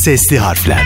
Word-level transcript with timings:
Sesli 0.00 0.38
harfler. 0.38 0.78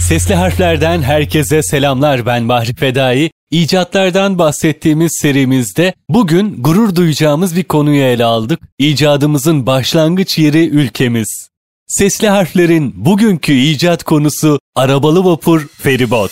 Sesli 0.00 0.34
harflerden 0.34 1.02
herkese 1.02 1.62
selamlar 1.62 2.26
ben 2.26 2.48
Bahri 2.48 2.74
Fedai. 2.74 3.30
İcatlardan 3.50 4.38
bahsettiğimiz 4.38 5.12
serimizde 5.20 5.94
bugün 6.08 6.62
gurur 6.62 6.94
duyacağımız 6.94 7.56
bir 7.56 7.64
konuyu 7.64 8.02
ele 8.02 8.24
aldık. 8.24 8.60
İcadımızın 8.78 9.66
başlangıç 9.66 10.38
yeri 10.38 10.68
ülkemiz. 10.68 11.48
Sesli 11.86 12.28
harflerin 12.28 12.92
bugünkü 12.96 13.52
icat 13.52 14.04
konusu 14.04 14.58
arabalı 14.74 15.24
vapur 15.24 15.66
feribot. 15.66 16.30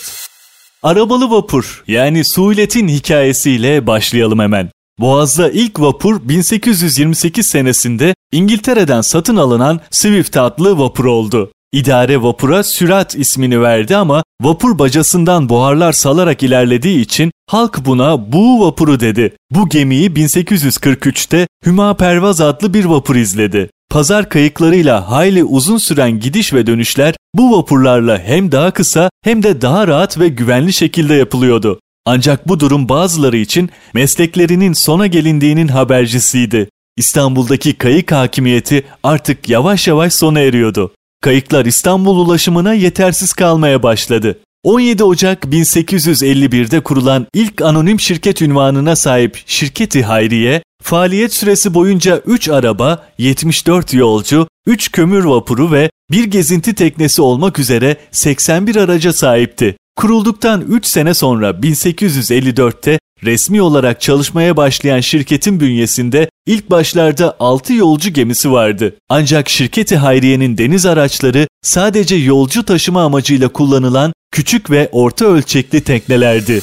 Arabalı 0.83 1.31
vapur 1.31 1.85
yani 1.89 2.23
Suulet'in 2.25 2.89
hikayesiyle 2.89 3.87
başlayalım 3.87 4.39
hemen. 4.39 4.71
Boğaz'da 5.01 5.51
ilk 5.51 5.81
vapur 5.81 6.29
1828 6.29 7.47
senesinde 7.47 8.15
İngiltere'den 8.33 9.01
satın 9.01 9.37
alınan 9.37 9.81
Swift 9.91 10.37
adlı 10.37 10.79
vapur 10.79 11.05
oldu. 11.05 11.53
İdare 11.73 12.23
vapura 12.23 12.63
sürat 12.63 13.15
ismini 13.15 13.63
verdi 13.63 13.97
ama 13.97 14.25
vapur 14.43 14.79
bacasından 14.79 15.49
buharlar 15.49 15.93
salarak 15.93 16.43
ilerlediği 16.43 17.01
için 17.01 17.33
halk 17.47 17.85
buna 17.85 18.33
buğu 18.33 18.67
vapuru 18.67 19.01
dedi. 19.01 19.37
Bu 19.51 19.69
gemiyi 19.69 20.11
1843'te 20.11 21.47
Hüma 21.67 21.97
Pervaz 21.97 22.41
adlı 22.41 22.75
bir 22.75 22.85
vapur 22.85 23.17
izledi. 23.17 23.71
Pazar 23.91 24.29
kayıklarıyla 24.29 25.11
hayli 25.11 25.45
uzun 25.45 25.79
süren 25.79 26.21
gidiş 26.21 26.53
ve 26.53 26.67
dönüşler 26.67 27.15
bu 27.35 27.59
vapurlarla 27.59 28.19
hem 28.19 28.53
daha 28.53 28.71
kısa 28.71 29.11
hem 29.25 29.43
de 29.43 29.61
daha 29.61 29.89
rahat 29.89 30.19
ve 30.21 30.29
güvenli 30.29 30.73
şekilde 30.73 31.15
yapılıyordu. 31.15 31.81
Ancak 32.07 32.49
bu 32.49 32.61
durum 32.61 32.89
bazıları 32.89 33.37
için 33.37 33.71
mesleklerinin 33.95 34.73
sona 34.73 35.07
gelindiğinin 35.07 35.69
habercisiydi. 35.69 36.69
İstanbul'daki 36.97 37.75
kayık 37.75 38.13
hakimiyeti 38.13 38.85
artık 39.03 39.49
yavaş 39.49 39.89
yavaş 39.89 40.13
sona 40.13 40.41
eriyordu. 40.41 40.93
Kayıklar 41.21 41.65
İstanbul 41.65 42.19
ulaşımına 42.19 42.75
yetersiz 42.75 43.33
kalmaya 43.33 43.83
başladı. 43.83 44.39
17 44.65 45.05
Ocak 45.05 45.45
1851'de 45.45 46.81
kurulan 46.81 47.27
ilk 47.35 47.63
anonim 47.63 48.01
şirket 48.01 48.43
ünvanına 48.43 48.97
sahip 48.97 49.43
Şirketi 49.47 50.03
Hayriye, 50.03 50.63
faaliyet 50.83 51.35
süresi 51.35 51.75
boyunca 51.75 52.23
3 52.27 52.49
araba, 52.49 53.07
74 53.19 53.95
yolcu, 53.95 54.49
3 54.67 54.93
kömür 54.93 55.25
vapuru 55.25 55.73
ve 55.73 55.91
bir 56.11 56.25
gezinti 56.25 56.75
teknesi 56.75 57.23
olmak 57.23 57.59
üzere 57.59 57.97
81 58.11 58.77
araca 58.77 59.13
sahipti. 59.13 59.77
Kurulduktan 59.97 60.61
3 60.61 60.87
sene 60.87 61.15
sonra 61.15 61.51
1854'te 61.51 62.99
resmi 63.25 63.63
olarak 63.63 64.01
çalışmaya 64.01 64.57
başlayan 64.57 65.01
şirketin 65.01 65.61
bünyesinde 65.61 66.31
ilk 66.47 66.71
başlarda 66.71 67.37
6 67.41 67.75
yolcu 67.75 68.11
gemisi 68.11 68.53
vardı. 68.53 68.97
Ancak 69.09 69.49
şirketi 69.49 69.97
Hayriye'nin 69.97 70.59
deniz 70.59 70.87
araçları 70.87 71.49
sadece 71.63 72.17
yolcu 72.17 72.65
taşıma 72.65 73.05
amacıyla 73.05 73.49
kullanılan 73.49 74.13
küçük 74.33 74.71
ve 74.71 74.89
orta 74.93 75.25
ölçekli 75.25 75.81
teknelerdi. 75.81 76.61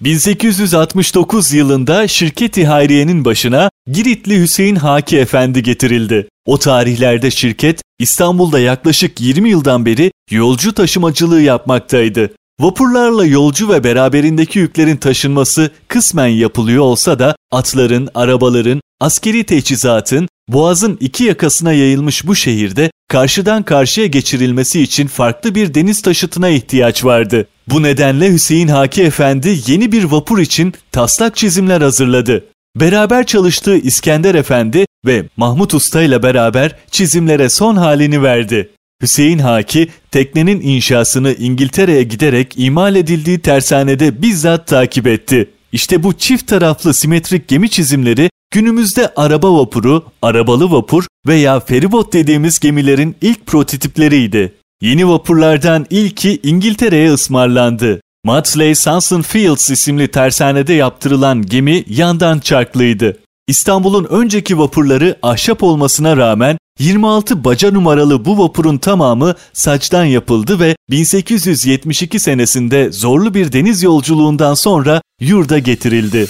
1869 0.00 1.52
yılında 1.52 2.08
şirketi 2.08 2.66
Hayriye'nin 2.66 3.24
başına 3.24 3.70
Giritli 3.92 4.40
Hüseyin 4.40 4.76
Haki 4.76 5.18
Efendi 5.18 5.62
getirildi. 5.62 6.28
O 6.46 6.58
tarihlerde 6.58 7.30
şirket 7.30 7.82
İstanbul'da 7.98 8.58
yaklaşık 8.60 9.20
20 9.20 9.50
yıldan 9.50 9.86
beri 9.86 10.12
yolcu 10.30 10.72
taşımacılığı 10.72 11.40
yapmaktaydı. 11.40 12.30
Vapurlarla 12.60 13.26
yolcu 13.26 13.68
ve 13.68 13.84
beraberindeki 13.84 14.58
yüklerin 14.58 14.96
taşınması 14.96 15.70
kısmen 15.88 16.26
yapılıyor 16.26 16.82
olsa 16.82 17.18
da 17.18 17.36
atların, 17.50 18.08
arabaların, 18.14 18.80
askeri 19.00 19.44
teçhizatın, 19.44 20.28
boğazın 20.48 20.98
iki 21.00 21.24
yakasına 21.24 21.72
yayılmış 21.72 22.26
bu 22.26 22.34
şehirde 22.34 22.90
karşıdan 23.08 23.62
karşıya 23.62 24.06
geçirilmesi 24.06 24.80
için 24.80 25.06
farklı 25.06 25.54
bir 25.54 25.74
deniz 25.74 26.02
taşıtına 26.02 26.48
ihtiyaç 26.48 27.04
vardı. 27.04 27.46
Bu 27.66 27.82
nedenle 27.82 28.32
Hüseyin 28.32 28.68
Haki 28.68 29.02
Efendi 29.02 29.58
yeni 29.66 29.92
bir 29.92 30.04
vapur 30.04 30.38
için 30.38 30.74
taslak 30.92 31.36
çizimler 31.36 31.80
hazırladı. 31.80 32.44
Beraber 32.76 33.26
çalıştığı 33.26 33.76
İskender 33.76 34.34
Efendi 34.34 34.86
ve 35.06 35.24
Mahmut 35.36 35.74
Usta 35.74 36.02
ile 36.02 36.22
beraber 36.22 36.76
çizimlere 36.90 37.48
son 37.48 37.76
halini 37.76 38.22
verdi. 38.22 38.70
Hüseyin 39.02 39.38
Haki 39.38 39.88
teknenin 40.10 40.60
inşasını 40.60 41.32
İngiltere'ye 41.32 42.02
giderek 42.02 42.54
imal 42.56 42.96
edildiği 42.96 43.38
tersanede 43.38 44.22
bizzat 44.22 44.66
takip 44.66 45.06
etti. 45.06 45.50
İşte 45.72 46.02
bu 46.02 46.12
çift 46.12 46.46
taraflı 46.46 46.94
simetrik 46.94 47.48
gemi 47.48 47.70
çizimleri 47.70 48.30
günümüzde 48.50 49.12
araba 49.16 49.54
vapuru, 49.58 50.04
arabalı 50.22 50.70
vapur 50.70 51.04
veya 51.26 51.60
feribot 51.60 52.12
dediğimiz 52.12 52.58
gemilerin 52.58 53.16
ilk 53.20 53.46
prototipleriydi. 53.46 54.52
Yeni 54.82 55.08
vapurlardan 55.08 55.86
ilki 55.90 56.40
İngiltere'ye 56.42 57.12
ısmarlandı. 57.12 58.00
Maudsley 58.24 58.74
Sanson 58.74 59.22
Fields 59.22 59.70
isimli 59.70 60.08
tersanede 60.08 60.72
yaptırılan 60.72 61.42
gemi 61.42 61.84
yandan 61.88 62.38
çarklıydı. 62.38 63.18
İstanbul'un 63.50 64.04
önceki 64.04 64.58
vapurları 64.58 65.18
ahşap 65.22 65.62
olmasına 65.62 66.16
rağmen 66.16 66.58
26 66.78 67.44
baca 67.44 67.70
numaralı 67.70 68.24
bu 68.24 68.38
vapurun 68.38 68.78
tamamı 68.78 69.34
saçtan 69.52 70.04
yapıldı 70.04 70.60
ve 70.60 70.76
1872 70.90 72.20
senesinde 72.20 72.92
zorlu 72.92 73.34
bir 73.34 73.52
deniz 73.52 73.82
yolculuğundan 73.82 74.54
sonra 74.54 75.02
yurda 75.20 75.58
getirildi. 75.58 76.28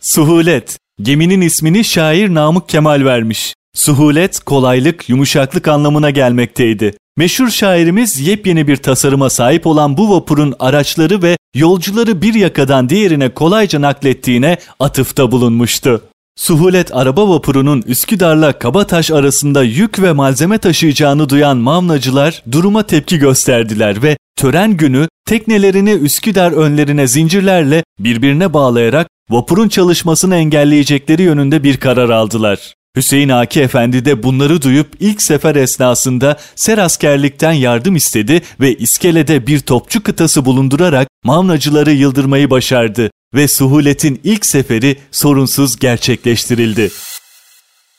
Suhulet 0.00 0.78
Geminin 1.02 1.40
ismini 1.40 1.84
şair 1.84 2.34
Namık 2.34 2.68
Kemal 2.68 3.04
vermiş. 3.04 3.54
Suhulet, 3.74 4.38
kolaylık, 4.38 5.08
yumuşaklık 5.08 5.68
anlamına 5.68 6.10
gelmekteydi. 6.10 6.96
Meşhur 7.16 7.50
şairimiz 7.50 8.20
yepyeni 8.20 8.68
bir 8.68 8.76
tasarıma 8.76 9.30
sahip 9.30 9.66
olan 9.66 9.96
bu 9.96 10.10
vapurun 10.10 10.54
araçları 10.58 11.22
ve 11.22 11.36
yolcuları 11.54 12.22
bir 12.22 12.34
yakadan 12.34 12.88
diğerine 12.88 13.28
kolayca 13.28 13.80
naklettiğine 13.80 14.58
atıfta 14.80 15.30
bulunmuştu. 15.30 16.02
Suhulet 16.36 16.96
araba 16.96 17.28
vapurunun 17.28 17.82
Üsküdar'la 17.86 18.58
Kabataş 18.58 19.10
arasında 19.10 19.62
yük 19.62 20.02
ve 20.02 20.12
malzeme 20.12 20.58
taşıyacağını 20.58 21.28
duyan 21.28 21.56
mamlacılar 21.56 22.42
duruma 22.52 22.82
tepki 22.82 23.18
gösterdiler 23.18 24.02
ve 24.02 24.16
tören 24.36 24.76
günü 24.76 25.08
teknelerini 25.26 25.90
Üsküdar 25.90 26.52
önlerine 26.52 27.06
zincirlerle 27.06 27.84
birbirine 27.98 28.52
bağlayarak 28.52 29.08
vapurun 29.30 29.68
çalışmasını 29.68 30.36
engelleyecekleri 30.36 31.22
yönünde 31.22 31.62
bir 31.62 31.76
karar 31.76 32.10
aldılar. 32.10 32.74
Hüseyin 32.96 33.28
Aki 33.28 33.60
Efendi 33.60 34.04
de 34.04 34.22
bunları 34.22 34.62
duyup 34.62 34.88
ilk 35.00 35.22
sefer 35.22 35.54
esnasında 35.54 36.36
ser 36.56 36.78
askerlikten 36.78 37.52
yardım 37.52 37.96
istedi 37.96 38.42
ve 38.60 38.74
iskelede 38.74 39.46
bir 39.46 39.60
topçu 39.60 40.02
kıtası 40.02 40.44
bulundurarak 40.44 41.08
mamlacıları 41.24 41.92
yıldırmayı 41.92 42.50
başardı 42.50 43.10
ve 43.34 43.48
Suhulet'in 43.48 44.20
ilk 44.24 44.46
seferi 44.46 44.96
sorunsuz 45.10 45.78
gerçekleştirildi. 45.78 46.90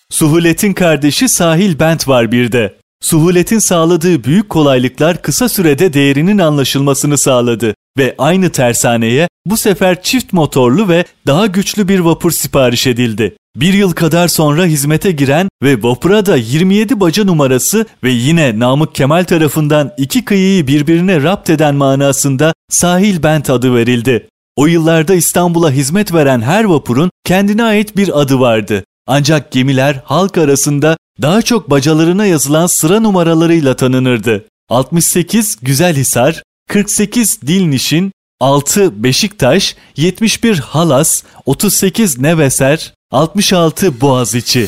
Suhulet'in 0.09 0.74
kardeşi 0.74 1.30
Sahil 1.30 1.80
Bent 1.80 2.07
var 2.07 2.31
bir 2.31 2.51
de. 2.51 2.75
Suhulet'in 3.01 3.59
sağladığı 3.59 4.24
büyük 4.24 4.50
kolaylıklar 4.50 5.21
kısa 5.21 5.50
sürede 5.50 5.94
değerinin 5.94 6.38
anlaşılmasını 6.38 7.18
sağladı 7.18 7.75
ve 7.98 8.15
aynı 8.18 8.50
tersaneye 8.50 9.27
bu 9.45 9.57
sefer 9.57 10.01
çift 10.01 10.33
motorlu 10.33 10.89
ve 10.89 11.06
daha 11.27 11.45
güçlü 11.45 11.88
bir 11.88 12.00
vapur 12.00 12.31
sipariş 12.31 12.88
edildi. 12.88 13.36
Bir 13.55 13.73
yıl 13.73 13.91
kadar 13.91 14.27
sonra 14.27 14.65
hizmete 14.65 15.11
giren 15.11 15.49
ve 15.63 15.83
vapura 15.83 16.25
da 16.25 16.35
27 16.35 16.99
baca 16.99 17.23
numarası 17.23 17.85
ve 18.03 18.11
yine 18.11 18.59
Namık 18.59 18.95
Kemal 18.95 19.23
tarafından 19.23 19.91
iki 19.97 20.25
kıyıyı 20.25 20.67
birbirine 20.67 21.23
rapt 21.23 21.49
eden 21.49 21.75
manasında 21.75 22.53
Sahil 22.69 23.23
Bent 23.23 23.49
adı 23.49 23.75
verildi. 23.75 24.27
O 24.55 24.65
yıllarda 24.65 25.15
İstanbul'a 25.15 25.71
hizmet 25.71 26.13
veren 26.13 26.41
her 26.41 26.63
vapurun 26.63 27.11
kendine 27.25 27.63
ait 27.63 27.97
bir 27.97 28.21
adı 28.21 28.39
vardı. 28.39 28.83
Ancak 29.07 29.51
gemiler 29.51 30.01
halk 30.05 30.37
arasında 30.37 30.97
daha 31.21 31.41
çok 31.41 31.69
bacalarına 31.69 32.25
yazılan 32.25 32.67
sıra 32.67 32.99
numaralarıyla 32.99 33.75
tanınırdı. 33.75 34.45
68 34.69 35.57
Güzelhisar, 35.61 36.43
48 36.69 37.41
Dilnişin, 37.41 38.11
6 38.39 39.03
Beşiktaş, 39.03 39.75
71 39.97 40.59
Halas, 40.59 41.23
38 41.45 42.19
Neveser, 42.19 42.93
66 43.11 44.01
Boğaziçi. 44.01 44.67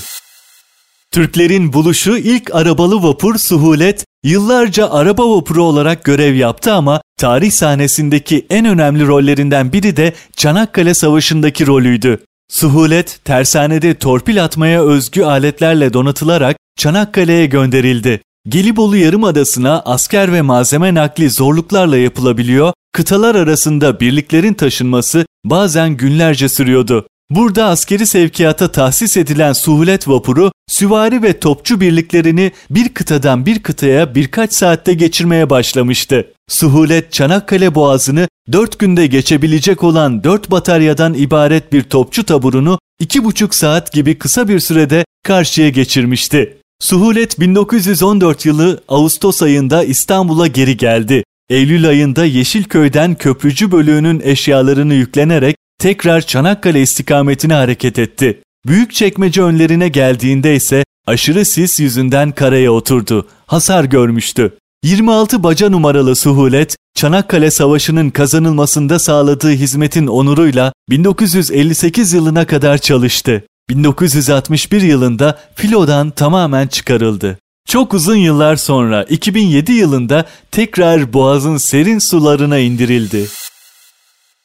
Türklerin 1.12 1.74
buluşu 1.74 2.18
ilk 2.18 2.56
arabalı 2.56 3.04
vapur 3.04 3.38
Suhulet 3.38 4.06
yıllarca 4.24 4.90
araba 4.90 5.36
vapuru 5.36 5.64
olarak 5.64 6.04
görev 6.04 6.36
yaptı 6.36 6.74
ama 6.74 7.02
tarih 7.18 7.52
sahnesindeki 7.52 8.46
en 8.50 8.66
önemli 8.66 9.08
rollerinden 9.08 9.74
biri 9.74 9.98
de 9.98 10.14
Çanakkale 10.36 10.94
Savaşı'ndaki 10.94 11.68
rolüydü. 11.68 12.20
Suhulet 12.50 13.20
tersanede 13.26 13.96
torpil 13.96 14.44
atmaya 14.44 14.84
özgü 14.84 15.24
aletlerle 15.24 15.94
donatılarak 15.94 16.58
Çanakkale'ye 16.78 17.46
gönderildi. 17.46 18.22
Gelibolu 18.50 18.98
Yarımadası'na 18.98 19.82
asker 19.86 20.34
ve 20.34 20.42
malzeme 20.42 20.94
nakli 20.94 21.30
zorluklarla 21.30 21.98
yapılabiliyor, 21.98 22.74
kıtalar 22.94 23.36
arasında 23.36 24.00
birliklerin 24.00 24.54
taşınması 24.54 25.26
bazen 25.46 25.98
günlerce 25.98 26.50
sürüyordu. 26.50 27.08
Burada 27.30 27.66
askeri 27.66 28.06
sevkiyata 28.06 28.72
tahsis 28.72 29.18
edilen 29.18 29.54
suhulet 29.54 30.08
vapuru, 30.08 30.52
süvari 30.68 31.24
ve 31.24 31.40
topçu 31.40 31.82
birliklerini 31.82 32.52
bir 32.70 32.90
kıtadan 32.90 33.46
bir 33.46 33.64
kıtaya 33.64 34.16
birkaç 34.16 34.54
saatte 34.54 34.94
geçirmeye 34.94 35.50
başlamıştı. 35.50 36.34
Suhulet 36.48 37.12
Çanakkale 37.14 37.76
Boğazı'nı 37.76 38.28
4 38.52 38.80
günde 38.80 39.08
geçebilecek 39.08 39.84
olan 39.84 40.24
4 40.24 40.52
bataryadan 40.52 41.14
ibaret 41.14 41.74
bir 41.74 41.84
topçu 41.84 42.26
taburunu 42.26 42.80
2,5 43.02 43.56
saat 43.56 43.94
gibi 43.94 44.18
kısa 44.18 44.48
bir 44.48 44.60
sürede 44.60 45.06
karşıya 45.24 45.70
geçirmişti. 45.70 46.58
Suhulet 46.80 47.40
1914 47.40 48.46
yılı 48.46 48.84
Ağustos 48.88 49.42
ayında 49.42 49.84
İstanbul'a 49.84 50.48
geri 50.48 50.78
geldi. 50.78 51.24
Eylül 51.50 51.88
ayında 51.88 52.26
Yeşilköy'den 52.26 53.16
köprücü 53.16 53.72
bölüğünün 53.72 54.22
eşyalarını 54.24 54.94
yüklenerek 54.94 55.56
tekrar 55.80 56.22
Çanakkale 56.22 56.82
istikametine 56.82 57.54
hareket 57.54 58.00
etti. 58.00 58.42
Büyük 58.66 58.94
çekmece 58.94 59.42
önlerine 59.42 59.88
geldiğinde 59.88 60.56
ise 60.56 60.84
aşırı 61.06 61.46
sis 61.46 61.80
yüzünden 61.80 62.32
karaya 62.32 62.72
oturdu. 62.72 63.28
Hasar 63.46 63.84
görmüştü. 63.84 64.58
26 64.84 65.44
baca 65.44 65.70
numaralı 65.70 66.16
Suhulet, 66.16 66.76
Çanakkale 66.96 67.52
Savaşı'nın 67.52 68.10
kazanılmasında 68.10 69.00
sağladığı 69.00 69.52
hizmetin 69.52 70.08
onuruyla 70.08 70.74
1958 70.90 72.14
yılına 72.14 72.46
kadar 72.46 72.78
çalıştı. 72.78 73.44
1961 73.70 74.82
yılında 74.82 75.40
filodan 75.56 76.12
tamamen 76.12 76.68
çıkarıldı. 76.68 77.40
Çok 77.68 77.94
uzun 77.94 78.16
yıllar 78.16 78.56
sonra 78.56 79.04
2007 79.04 79.72
yılında 79.72 80.26
tekrar 80.52 81.14
Boğaz'ın 81.14 81.58
serin 81.58 82.00
sularına 82.12 82.58
indirildi. 82.58 83.28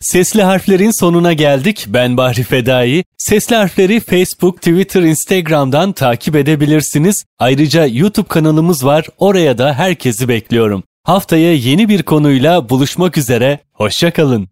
Sesli 0.00 0.42
harflerin 0.42 1.00
sonuna 1.00 1.32
geldik. 1.32 1.84
Ben 1.88 2.16
Bahri 2.16 2.42
Fedai. 2.42 3.04
Sesli 3.18 3.56
harfleri 3.56 4.00
Facebook, 4.00 4.56
Twitter, 4.56 5.02
Instagram'dan 5.02 5.92
takip 5.92 6.36
edebilirsiniz. 6.36 7.24
Ayrıca 7.38 7.86
YouTube 7.86 8.28
kanalımız 8.28 8.84
var. 8.84 9.06
Oraya 9.18 9.58
da 9.58 9.74
herkesi 9.74 10.28
bekliyorum. 10.28 10.82
Haftaya 11.04 11.54
yeni 11.54 11.88
bir 11.88 12.02
konuyla 12.02 12.68
buluşmak 12.68 13.18
üzere. 13.18 13.58
Hoşçakalın. 13.72 14.48